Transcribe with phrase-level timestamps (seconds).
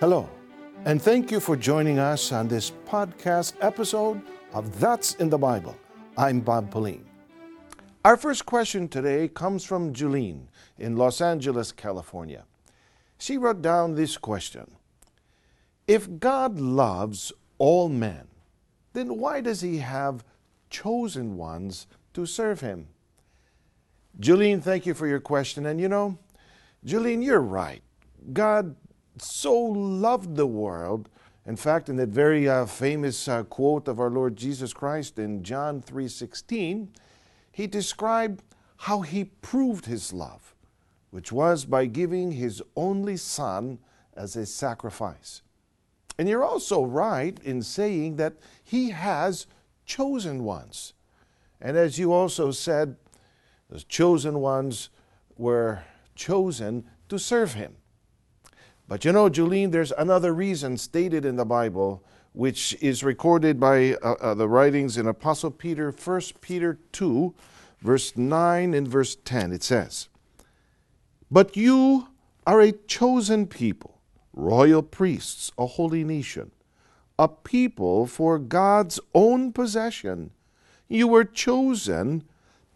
[0.00, 0.30] Hello,
[0.86, 4.22] and thank you for joining us on this podcast episode
[4.54, 5.76] of That's in the Bible.
[6.16, 7.04] I'm Bob Pellien.
[8.02, 12.46] Our first question today comes from Julyne in Los Angeles, California.
[13.18, 14.70] She wrote down this question
[15.86, 18.26] If God loves all men,
[18.94, 20.24] then why does he have
[20.70, 22.88] chosen ones to serve him?
[24.18, 25.66] Julyne, thank you for your question.
[25.66, 26.16] And you know,
[26.86, 27.82] Julyne, you're right.
[28.32, 28.76] God
[29.20, 31.08] so loved the world.
[31.46, 35.42] In fact, in that very uh, famous uh, quote of our Lord Jesus Christ in
[35.42, 36.88] John 3:16,
[37.50, 38.42] he described
[38.76, 40.54] how he proved his love,
[41.10, 43.78] which was by giving his only son
[44.14, 45.42] as a sacrifice.
[46.18, 49.46] And you're also right in saying that he has
[49.86, 50.92] chosen ones.
[51.60, 52.96] And as you also said,
[53.68, 54.90] the chosen ones
[55.36, 55.82] were
[56.14, 57.76] chosen to serve him.
[58.90, 63.94] But you know, Julyne, there's another reason stated in the Bible, which is recorded by
[63.94, 67.32] uh, uh, the writings in Apostle Peter, 1 Peter 2,
[67.80, 69.52] verse 9 and verse 10.
[69.52, 70.08] It says,
[71.30, 72.08] But you
[72.48, 74.00] are a chosen people,
[74.32, 76.50] royal priests, a holy nation,
[77.16, 80.32] a people for God's own possession.
[80.88, 82.24] You were chosen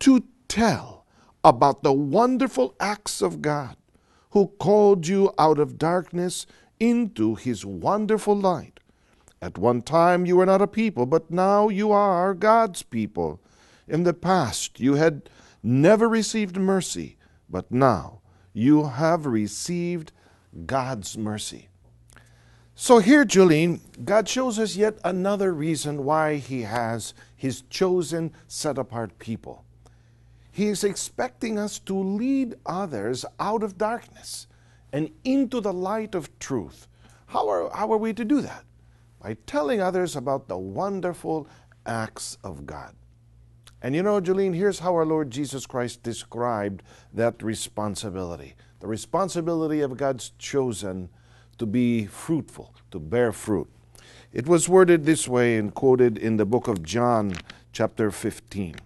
[0.00, 1.06] to tell
[1.44, 3.76] about the wonderful acts of God
[4.30, 6.46] who called you out of darkness
[6.78, 8.80] into his wonderful light.
[9.42, 13.40] At one time you were not a people, but now you are God's people.
[13.88, 15.28] In the past you had
[15.62, 17.16] never received mercy,
[17.48, 18.20] but now
[18.52, 20.12] you have received
[20.66, 21.68] God's mercy.
[22.74, 28.78] So here, Julyne, God shows us yet another reason why He has His chosen, set
[28.78, 29.64] apart people.
[30.50, 34.46] He is expecting us to lead others out of darkness
[34.92, 36.88] and into the light of truth.
[37.26, 38.64] How are, how are we to do that?
[39.20, 41.46] By telling others about the wonderful
[41.86, 42.94] acts of God.
[43.82, 46.82] And you know, Julyne, here's how our Lord Jesus Christ described
[47.14, 51.10] that responsibility the responsibility of God's chosen
[51.58, 53.68] to be fruitful, to bear fruit.
[54.32, 57.34] It was worded this way and quoted in the book of John,
[57.72, 58.76] chapter 15.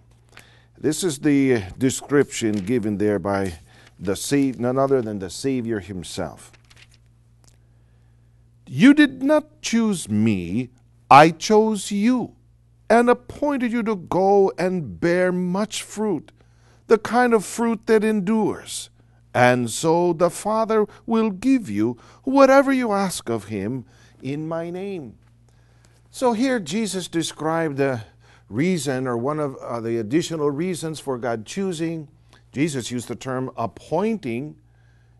[0.85, 3.57] This is the description given there by
[3.99, 6.51] the Savior, none other than the Savior himself.
[8.67, 10.69] You did not choose me,
[11.09, 12.35] I chose you,
[12.87, 16.31] and appointed you to go and bear much fruit,
[16.85, 18.91] the kind of fruit that endures.
[19.33, 23.85] And so the Father will give you whatever you ask of him
[24.21, 25.17] in my name.
[26.11, 28.03] So here Jesus described the
[28.49, 32.07] reason or one of uh, the additional reasons for God choosing.
[32.51, 34.55] Jesus used the term appointing,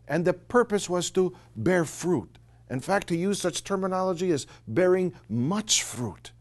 [0.08, 2.38] and the purpose was to bear fruit.
[2.70, 6.32] In fact, to use such terminology as bearing much fruit.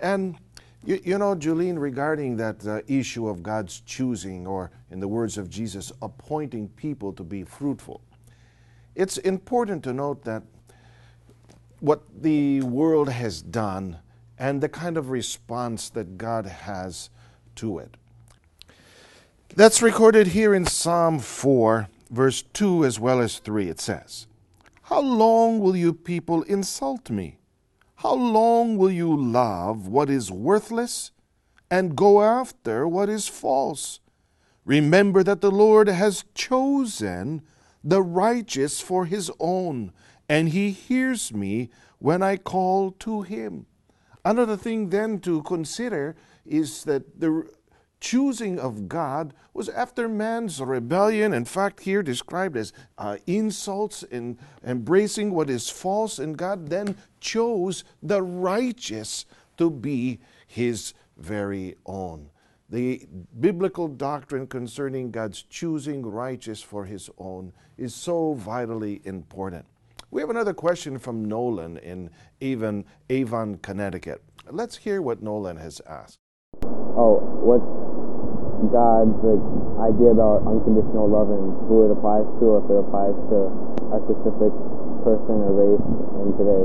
[0.00, 0.36] And
[0.84, 5.38] you, you know, Julyne, regarding that uh, issue of God's choosing, or in the words
[5.38, 8.00] of Jesus, appointing people to be fruitful,
[8.94, 10.42] it's important to note that
[11.80, 13.98] what the world has done
[14.38, 17.10] and the kind of response that God has
[17.56, 17.96] to it.
[19.54, 23.68] That's recorded here in Psalm 4, verse 2 as well as 3.
[23.68, 24.26] It says,
[24.82, 27.38] How long will you people insult me?
[27.96, 31.10] How long will you love what is worthless
[31.70, 34.00] and go after what is false?
[34.66, 37.40] Remember that the Lord has chosen
[37.82, 39.92] the righteous for his own,
[40.28, 43.66] and he hears me when I call to him.
[44.26, 47.48] Another thing then to consider is that the
[48.00, 54.36] choosing of God was after man's rebellion, in fact, here described as uh, insults and
[54.64, 59.26] embracing what is false, and God then chose the righteous
[59.58, 62.30] to be his very own.
[62.68, 63.06] The
[63.38, 69.66] biblical doctrine concerning God's choosing righteous for his own is so vitally important.
[70.10, 72.10] We have another question from Nolan in
[72.40, 74.22] Avon, Avon, Connecticut.
[74.48, 76.18] Let's hear what Nolan has asked.
[76.62, 77.66] Oh, what's
[78.70, 79.42] God's like,
[79.90, 83.50] idea about unconditional love and who it applies to, or if it applies to
[83.92, 84.54] a specific
[85.02, 85.82] person or race
[86.22, 86.64] in today?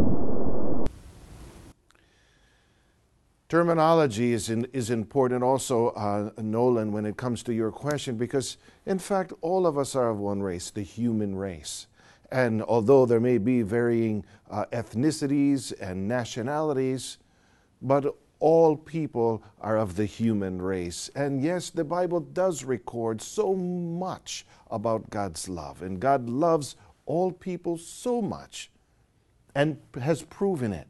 [3.50, 8.58] Terminology is, in, is important also, uh, Nolan, when it comes to your question, because
[8.86, 11.88] in fact, all of us are of one race, the human race.
[12.32, 17.18] And although there may be varying uh, ethnicities and nationalities,
[17.82, 21.10] but all people are of the human race.
[21.16, 26.76] And yes, the Bible does record so much about God's love, and God loves
[27.06, 28.72] all people so much
[29.54, 30.88] and has proven it.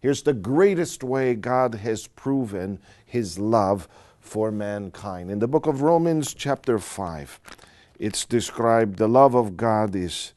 [0.00, 3.86] Here's the greatest way God has proven his love
[4.18, 5.30] for mankind.
[5.30, 7.40] In the book of Romans, chapter 5,
[7.98, 10.32] it's described, the love of God is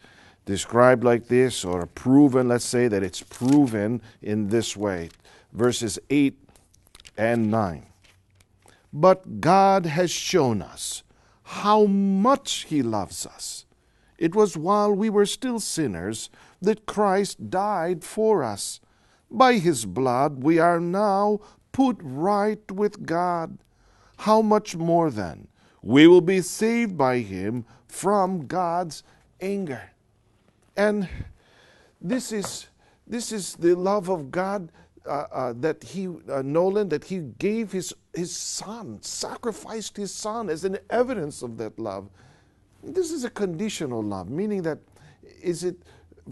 [0.45, 5.09] described like this, or proven, let's say that it's proven in this way.
[5.51, 6.37] Verses 8
[7.17, 7.85] and 9.
[8.91, 11.03] But God has shown us
[11.43, 13.65] how much He loves us.
[14.17, 16.29] It was while we were still sinners
[16.61, 18.79] that Christ died for us.
[19.29, 21.39] By His blood we are now
[21.71, 23.57] put right with God.
[24.19, 25.47] How much more then?
[25.81, 29.03] We will be saved by Him from God's
[29.41, 29.92] anger.
[30.75, 31.07] And
[32.01, 32.67] this is,
[33.07, 34.71] this is the love of God
[35.05, 40.49] uh, uh, that he, uh, Nolan, that he gave his, his son, sacrificed his son
[40.49, 42.09] as an evidence of that love.
[42.81, 44.79] This is a conditional love, meaning that
[45.41, 45.75] is it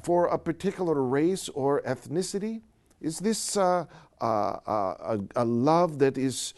[0.03, 2.61] for a particular race or ethnicity?
[3.01, 3.85] Is this uh,
[4.19, 6.53] uh, uh, a, love that is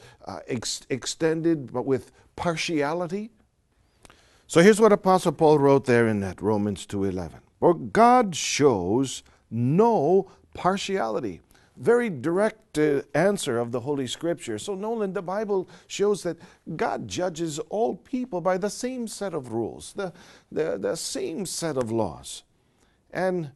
[0.47, 3.31] ex- extended but with partiality?
[4.47, 7.42] So here's what Apostle Paul wrote there in that Romans 2:11.
[7.63, 11.39] For God shows no partiality.
[11.77, 14.59] Very direct uh, answer of the Holy Scripture.
[14.59, 16.39] So, Nolan, the Bible shows that
[16.75, 20.11] God judges all people by the same set of rules, the,
[20.51, 22.43] the, the same set of laws.
[23.11, 23.51] And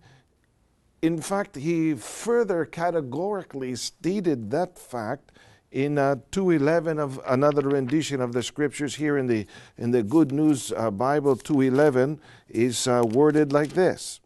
[1.02, 5.34] in fact, he further categorically stated that fact
[5.72, 9.46] in uh, 211 of another rendition of the scriptures here in the
[9.78, 12.20] in the good news uh, bible 211
[12.50, 14.20] is uh, worded like this.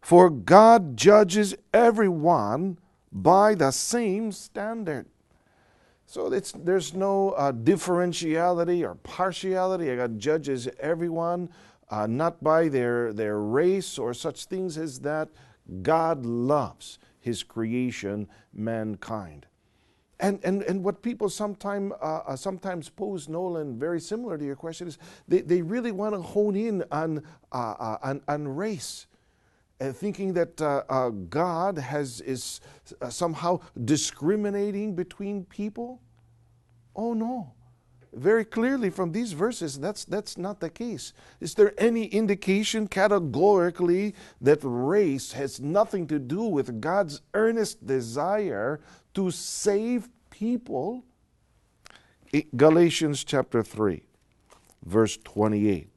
[0.00, 2.78] For god judges everyone
[3.12, 5.06] by the same standard.
[6.06, 9.94] So there's no uh, differentiality or partiality.
[9.96, 11.48] God judges everyone
[11.88, 15.28] uh, not by their their race or such things as that.
[15.82, 19.46] God loves his creation mankind
[20.22, 24.54] and, and, and what people sometime, uh, uh, sometimes pose, Nolan, very similar to your
[24.54, 24.96] question, is
[25.26, 29.08] they, they really want to hone in on, uh, uh on, on, race.
[29.80, 32.60] Uh, thinking that uh, God has, is
[33.10, 36.00] somehow discriminating between people.
[36.94, 37.52] Oh no.
[38.14, 41.14] Very clearly from these verses, that's, that's not the case.
[41.40, 48.80] Is there any indication categorically that race has nothing to do with God's earnest desire
[49.14, 51.04] to save people.
[52.56, 54.02] Galatians chapter 3,
[54.84, 55.88] verse 28.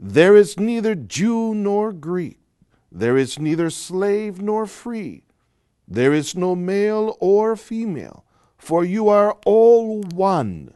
[0.00, 2.38] There is neither Jew nor Greek,
[2.90, 5.22] there is neither slave nor free,
[5.86, 8.24] there is no male or female,
[8.58, 10.74] for you are all one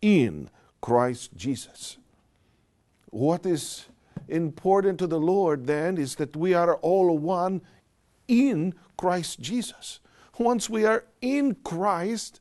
[0.00, 0.48] in
[0.80, 1.98] Christ Jesus.
[3.10, 3.86] What is
[4.28, 7.60] important to the Lord then is that we are all one
[8.26, 10.00] in Christ Jesus
[10.38, 12.40] once we are in Christ,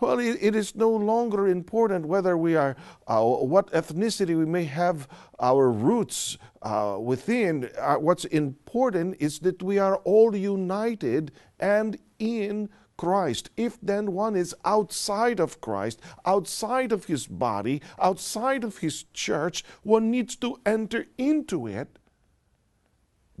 [0.00, 2.76] well, it, it is no longer important whether we are,
[3.06, 5.06] uh, what ethnicity we may have
[5.38, 7.70] our roots uh, within.
[7.78, 12.68] Uh, what's important is that we are all united and in
[13.00, 13.48] Christ.
[13.56, 19.64] If then one is outside of Christ, outside of his body, outside of his church,
[19.82, 21.98] one needs to enter into it,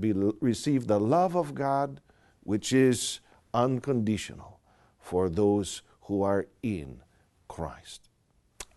[0.00, 2.00] be, receive the love of God,
[2.42, 3.20] which is
[3.52, 4.60] unconditional
[4.98, 7.02] for those who are in
[7.46, 8.08] Christ.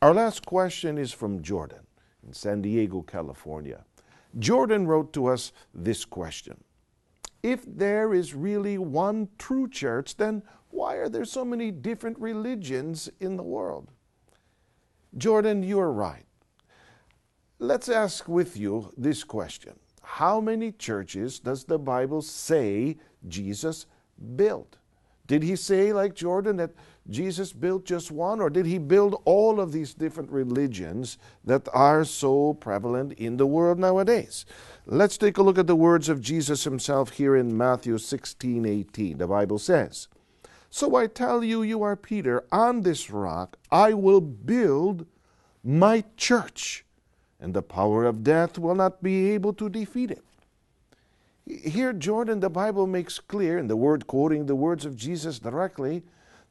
[0.01, 1.87] Our last question is from Jordan
[2.27, 3.85] in San Diego, California.
[4.37, 6.61] Jordan wrote to us this question
[7.41, 13.07] If there is really one true church, then why are there so many different religions
[13.19, 13.91] in the world?
[15.15, 16.25] Jordan, you are right.
[17.59, 23.85] Let's ask with you this question How many churches does the Bible say Jesus
[24.35, 24.77] built?
[25.27, 26.71] Did he say, like Jordan, that
[27.07, 32.03] Jesus built just one, or did he build all of these different religions that are
[32.03, 34.45] so prevalent in the world nowadays?
[34.85, 39.19] Let's take a look at the words of Jesus himself here in Matthew 16 18.
[39.19, 40.07] The Bible says,
[40.75, 45.05] So I tell you, you are Peter, on this rock I will build
[45.63, 46.83] my church,
[47.39, 50.23] and the power of death will not be able to defeat it.
[51.45, 56.01] Here, Jordan, the Bible makes clear, in the word quoting the words of Jesus directly,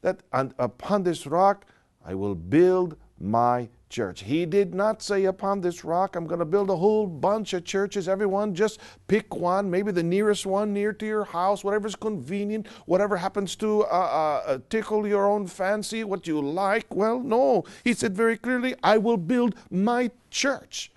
[0.03, 1.65] that upon this rock
[2.05, 4.23] I will build my church.
[4.23, 7.63] He did not say, Upon this rock, I'm going to build a whole bunch of
[7.63, 8.09] churches.
[8.09, 13.15] Everyone, just pick one, maybe the nearest one near to your house, whatever's convenient, whatever
[13.15, 16.93] happens to uh, uh, uh tickle your own fancy, what you like.
[16.93, 17.63] Well, no.
[17.83, 20.91] He said very clearly, I will build my church,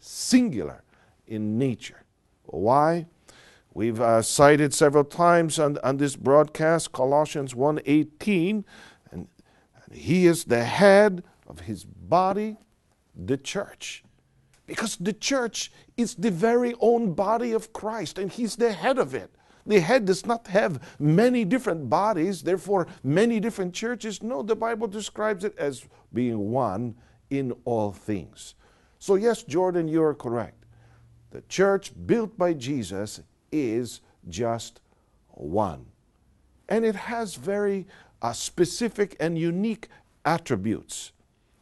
[0.00, 0.82] singular
[1.26, 2.02] in nature.
[2.44, 3.06] Why?
[3.74, 8.64] We've uh, cited several times on, on this broadcast Colossians 1:18,
[9.12, 9.28] and,
[9.84, 12.56] and he is the head of his body,
[13.14, 14.04] the church.
[14.66, 19.14] Because the church is the very own body of Christ, and he's the head of
[19.14, 19.30] it.
[19.66, 24.22] The head does not have many different bodies, therefore, many different churches.
[24.22, 26.94] No, the Bible describes it as being one
[27.30, 28.54] in all things.
[28.98, 30.64] So, yes, Jordan, you are correct.
[31.30, 33.20] The church built by Jesus
[33.52, 34.80] is just
[35.28, 35.86] one.
[36.68, 37.86] And it has very
[38.22, 39.88] uh, specific and unique
[40.24, 41.12] attributes.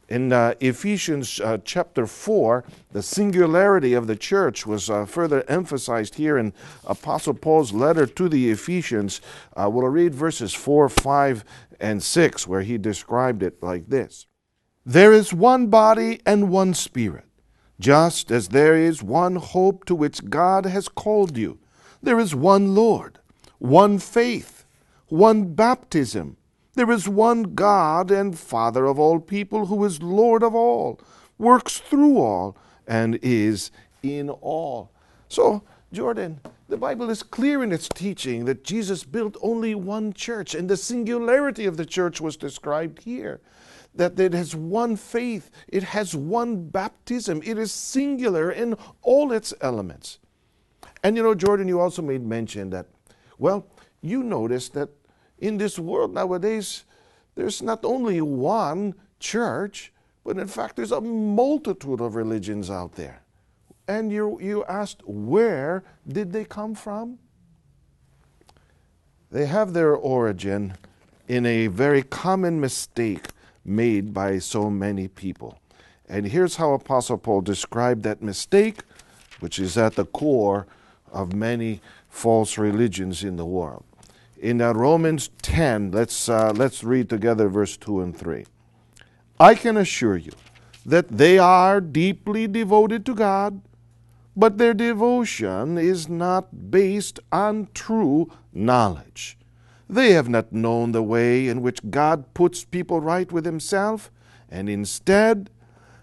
[0.09, 6.15] In uh, Ephesians uh, chapter 4, the singularity of the church was uh, further emphasized
[6.15, 6.53] here in
[6.85, 9.19] Apostle Paul's letter to the Ephesians.
[9.55, 11.43] Uh, we'll read verses 4, 5,
[11.81, 14.27] and 6, where he described it like this
[14.85, 17.27] There is one body and one spirit,
[17.77, 21.59] just as there is one hope to which God has called you.
[22.01, 23.19] There is one Lord,
[23.59, 24.65] one faith,
[25.07, 26.37] one baptism
[26.77, 30.99] there is one God and Father of all people who is Lord of all,
[31.37, 32.57] works through all,
[32.87, 34.91] and is in all.
[35.27, 40.53] So, Jordan, the Bible is clear in its teaching that Jesus built only one church,
[40.53, 43.39] and the singularity of the church was described here.
[43.95, 49.53] That it has one faith, it has one baptism, it is singular in all its
[49.61, 50.19] elements.
[51.03, 52.87] And you know, Jordan, you also made mention that,
[53.39, 53.65] well,
[54.01, 54.89] you noticed that
[55.39, 56.85] in this world nowadays,
[57.35, 59.91] there's not only one church,
[60.23, 63.21] but in fact, there's a multitude of religions out there.
[63.87, 67.19] And you, you asked, where did they come from?
[69.31, 70.73] They have their origin
[71.27, 73.27] in a very common mistake
[73.63, 75.59] made by so many people.
[76.09, 78.79] And here's how Apostle Paul described that mistake,
[79.39, 80.65] which is at the core
[81.11, 83.83] of many false religions in the world
[84.39, 88.45] in uh, Romans 10, let's, uh, let's read together verse 2 and 3.
[89.39, 90.31] I can assure you
[90.85, 93.61] that they are deeply devoted to God,
[94.35, 99.37] but their devotion is not based on true knowledge.
[99.89, 104.11] They have not known the way in which God puts people right with Himself,
[104.49, 105.49] and instead,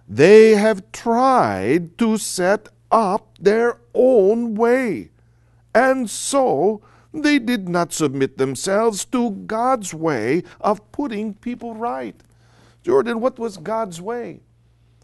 [0.08, 5.10] they have tried to set up their own way.
[5.74, 6.82] And so,
[7.14, 12.20] they did not submit themselves to God's way of putting people right.
[12.82, 14.40] Jordan, what was God's way?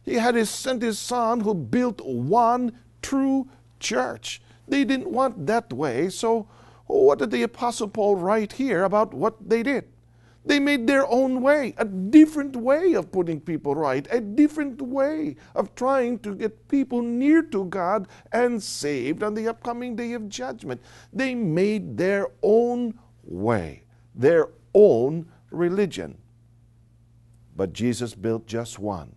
[0.04, 3.48] He had his, sent his son who built one true
[3.78, 4.42] church.
[4.66, 6.48] They didn't want that way, so
[6.86, 9.84] what did the Apostle Paul write here about what they did?
[10.44, 15.36] They made their own way, a different way of putting people right, a different way
[15.54, 20.30] of trying to get people near to God and saved on the upcoming day of
[20.30, 20.80] judgment.
[21.12, 26.16] They made their own way, their own religion.
[27.54, 29.14] But Jesus built just one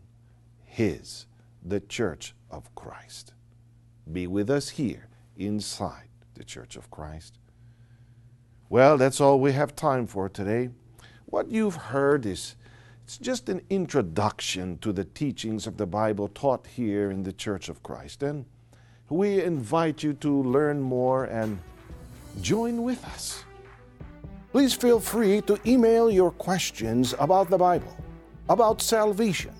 [0.65, 1.25] His,
[1.63, 3.33] the church of Christ.
[4.11, 7.37] Be with us here inside the church of Christ.
[8.67, 10.71] Well, that's all we have time for today.
[11.25, 12.55] What you've heard is
[13.03, 17.69] it's just an introduction to the teachings of the Bible taught here in the Church
[17.69, 18.23] of Christ.
[18.23, 18.45] And
[19.09, 21.59] we invite you to learn more and
[22.41, 23.43] join with us.
[24.51, 27.95] Please feel free to email your questions about the Bible,
[28.49, 29.53] about salvation,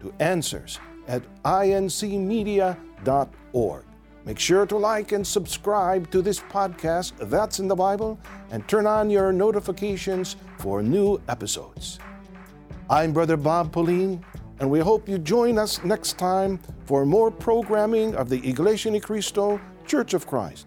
[0.00, 2.74] to answers at incmedia.org.
[4.28, 8.20] Make sure to like and subscribe to this podcast, That's in the Bible,
[8.50, 11.98] and turn on your notifications for new episodes.
[12.90, 14.22] I'm Brother Bob Pellien,
[14.60, 19.00] and we hope you join us next time for more programming of the Iglesia Ni
[19.00, 20.66] Cristo Church of Christ.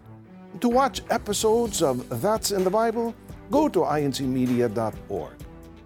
[0.58, 3.14] To watch episodes of That's in the Bible,
[3.52, 5.34] go to incmedia.org.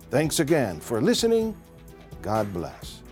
[0.09, 1.55] Thanks again for listening.
[2.23, 3.03] God bless.